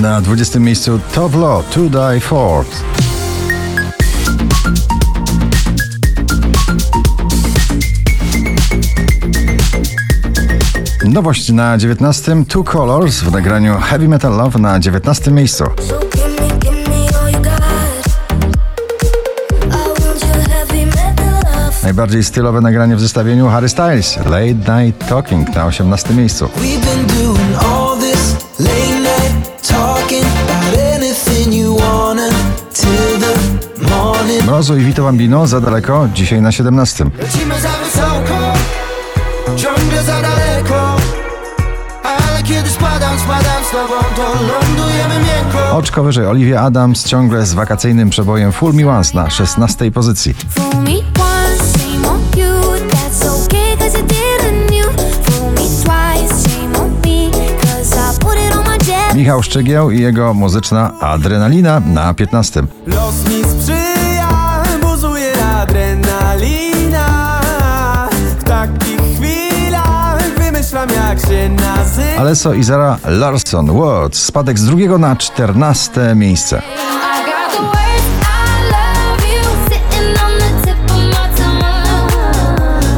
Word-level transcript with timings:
Na 0.00 0.20
20 0.20 0.60
miejscu 0.60 1.00
Top 1.14 1.34
Law 1.34 1.64
To 1.64 1.80
Die 1.80 2.20
For. 2.20 2.64
Nowość 11.04 11.52
na 11.52 11.78
19 11.78 12.44
Two 12.44 12.64
Colors 12.64 13.20
w 13.20 13.32
nagraniu 13.32 13.78
Heavy 13.80 14.08
Metal 14.08 14.36
Love 14.36 14.58
na 14.58 14.80
19 14.80 15.30
miejscu. 15.30 15.64
Najbardziej 21.82 22.24
stylowe 22.24 22.60
nagranie 22.60 22.96
w 22.96 23.00
zestawieniu 23.00 23.48
Harry 23.48 23.68
Styles 23.68 24.16
Late 24.16 24.82
Night 24.82 25.08
Talking 25.08 25.54
na 25.54 25.66
18 25.66 26.14
miejscu. 26.14 26.48
Mrozu 34.46 34.76
i 34.76 34.80
Vito 34.84 35.02
Bambino 35.02 35.46
za 35.46 35.60
daleko, 35.60 36.08
dzisiaj 36.14 36.42
na 36.42 36.52
17. 36.52 37.04
Lecimy 37.18 37.60
za 37.60 37.68
wysoko, 37.68 38.52
ciągle 39.56 40.02
za 40.02 40.22
daleko. 40.22 40.96
Ale 42.04 42.42
kiedy 42.42 42.70
spadam, 42.70 43.18
spadam 43.18 43.64
z 43.64 43.70
tobą, 43.70 43.94
to 44.16 44.22
lądujemy 44.22 45.14
miękko. 45.14 45.76
Oczko 45.76 46.02
wyżej 46.02 46.26
Olivia 46.26 46.60
Adams 46.60 47.04
ciągle 47.04 47.46
z 47.46 47.54
wakacyjnym 47.54 48.10
przebojem 48.10 48.52
Full 48.52 48.74
Me 48.74 48.88
Once 48.88 49.14
na 49.14 49.30
16 49.30 49.90
pozycji. 49.90 50.34
Fool 50.34 50.82
me 50.82 50.90
once, 50.94 51.78
shame 51.78 52.08
on 52.08 52.20
you. 52.36 52.88
That's 52.90 53.44
okay, 53.44 53.76
cause 53.78 53.98
you 53.98 54.06
didn't 54.06 54.37
Michał 59.18 59.42
Szczygieł 59.42 59.90
i 59.90 60.00
jego 60.00 60.34
muzyczna 60.34 61.00
Adrenalina 61.00 61.80
na 61.80 62.14
15. 62.14 62.62
Los 62.86 63.14
mi 63.28 63.44
sprzyja, 63.44 64.62
buzuje 64.82 65.32
adrenalina. 65.46 67.40
W 68.38 68.44
takich 68.44 69.00
chwilach 69.00 70.22
wymyślam 70.38 70.88
jak 70.90 71.20
się 71.20 71.48
nazywa. 71.48 72.20
Alesso 72.20 72.54
i 72.54 72.62
Zara 72.62 72.98
Larson 73.04 73.66
Words 73.72 74.24
spadek 74.24 74.58
z 74.58 74.64
drugiego 74.64 74.98
na 74.98 75.16
14 75.16 76.14
miejsce. 76.14 76.62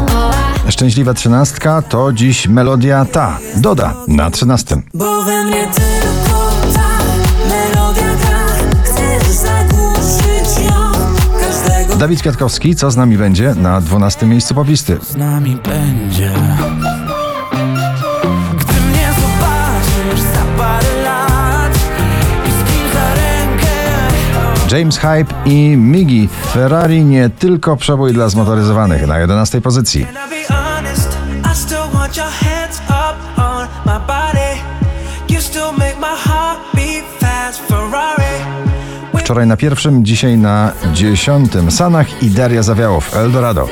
Oh, 0.08 0.70
Szczęśliwa 0.70 1.14
trzynastka 1.14 1.82
to 1.82 2.12
dziś 2.12 2.48
melodia 2.48 3.04
ta, 3.04 3.38
Doda 3.56 3.94
na 4.08 4.30
13. 4.30 4.76
Bo 4.94 5.22
we 5.22 5.44
mnie 5.44 5.66
tylko 5.66 6.09
Dawid 12.00 12.20
Kwiatkowski, 12.20 12.76
co 12.76 12.90
z 12.90 12.96
nami 12.96 13.18
będzie 13.18 13.54
na 13.54 13.80
12 13.80 14.26
miejscu 14.26 14.54
poplisty. 14.54 14.98
z 15.02 15.16
nami 15.16 15.56
będzie. 15.64 16.32
Gdy 18.58 18.80
mnie 18.80 19.08
zobaczysz 19.20 20.20
za 20.20 20.62
parę 20.62 21.02
lat 21.04 21.78
I 22.47 22.50
z 22.50 22.70
kim 22.70 22.92
za 22.94 23.14
rękę 23.14 24.78
James 24.78 24.98
Hype 24.98 25.34
i 25.44 25.76
Miggy. 25.76 26.28
Ferrari 26.52 27.04
nie 27.04 27.30
tylko 27.30 27.76
przebój 27.76 28.12
dla 28.12 28.28
zmotoryzowanych 28.28 29.06
na 29.06 29.19
11 29.19 29.60
pozycji. 29.60 30.06
Still 35.41 35.72
make 35.72 35.98
my 35.98 36.16
heart 36.16 36.60
beat 36.75 37.04
fast 37.20 37.60
Ferrari 37.60 38.69
Wczoraj 39.30 39.46
na 39.46 39.56
pierwszym, 39.56 40.04
dzisiaj 40.04 40.38
na 40.38 40.72
dziesiątym. 40.92 41.70
Sanach 41.70 42.22
i 42.22 42.30
Daria 42.30 42.62
Zawiałow, 42.62 43.16
Eldorado. 43.16 43.68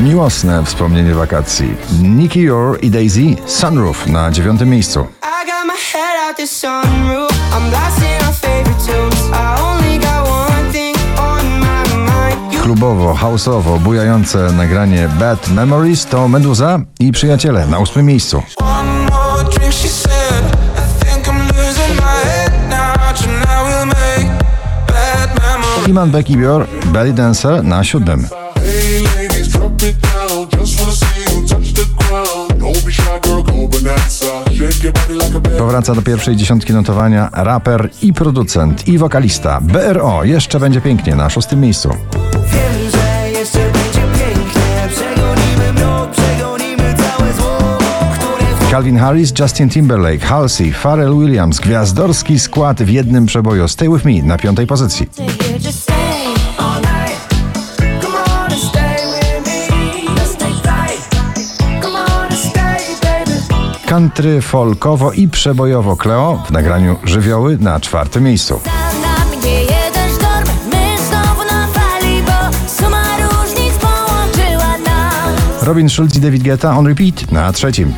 Miłosne 0.00 0.64
wspomnienie 0.64 1.14
wakacji. 1.14 1.76
Nicky 2.02 2.40
Yor 2.40 2.78
i 2.82 2.90
Daisy, 2.90 3.36
Sunroof 3.46 4.06
na 4.06 4.30
dziewiątym 4.30 4.68
miejscu. 4.68 5.06
Klubowo, 12.68 13.14
houseowo, 13.14 13.78
bujające 13.78 14.52
nagranie 14.52 15.08
Bad 15.18 15.48
Memories 15.48 16.06
to 16.06 16.28
Meduza 16.28 16.80
i 17.00 17.12
Przyjaciele 17.12 17.66
na 17.66 17.78
ósmym 17.78 18.06
miejscu. 18.06 18.42
Iman 25.86 26.10
Becky 26.10 26.36
Bior, 26.36 26.66
Belly 26.86 27.12
Dancer 27.12 27.64
na 27.64 27.84
siódmym. 27.84 28.26
Powraca 35.58 35.94
do 35.94 36.02
pierwszej 36.02 36.36
dziesiątki 36.36 36.72
notowania 36.72 37.30
raper 37.32 37.90
i 38.02 38.12
producent 38.12 38.88
i 38.88 38.98
wokalista 38.98 39.60
BRO. 39.60 40.24
Jeszcze 40.24 40.60
będzie 40.60 40.80
pięknie 40.80 41.14
na 41.14 41.30
szóstym 41.30 41.60
miejscu. 41.60 41.90
Calvin 48.70 48.96
Harris, 48.96 49.32
Justin 49.38 49.68
Timberlake, 49.68 50.20
Halsey, 50.20 50.72
Pharrell 50.72 51.18
Williams, 51.18 51.60
gwiazdorski 51.60 52.38
skład 52.38 52.82
w 52.82 52.88
jednym 52.88 53.26
przeboju 53.26 53.68
Stay 53.68 53.88
With 53.88 54.04
Me 54.04 54.22
na 54.22 54.38
piątej 54.38 54.66
pozycji. 54.66 55.08
Country, 63.86 64.42
folkowo 64.42 65.12
i 65.12 65.28
przebojowo 65.28 65.96
Cleo 65.96 66.42
w 66.46 66.50
nagraniu 66.50 66.96
Żywioły 67.04 67.58
na 67.60 67.80
czwartym 67.80 68.24
miejscu. 68.24 68.60
Robin 75.62 75.88
Schulz 75.88 76.16
i 76.16 76.20
David 76.20 76.42
Guetta 76.42 76.76
on 76.76 76.86
repeat 76.86 77.32
na 77.32 77.52
trzecim. 77.52 77.94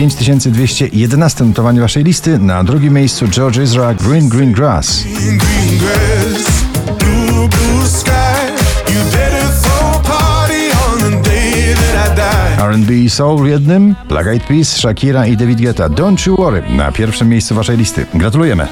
5211 0.00 1.44
notowanie 1.44 1.80
waszej 1.80 2.04
listy, 2.04 2.38
na 2.38 2.64
drugim 2.64 2.94
miejscu 2.94 3.28
George 3.28 3.62
Ezra 3.62 3.94
Green 3.94 4.28
Green 4.28 4.52
Grass. 4.52 5.04
R&B 12.58 12.94
i 12.94 13.10
Soul 13.10 13.42
w 13.44 13.46
jednym, 13.46 13.94
Black 14.08 14.26
Eyed 14.26 14.42
Peas, 14.44 14.76
Shakira 14.76 15.26
i 15.26 15.36
David 15.36 15.60
Guetta 15.60 15.88
Don't 15.88 16.26
You 16.26 16.36
Worry 16.36 16.62
na 16.76 16.92
pierwszym 16.92 17.28
miejscu 17.28 17.54
waszej 17.54 17.76
listy. 17.76 18.06
Gratulujemy! 18.14 18.68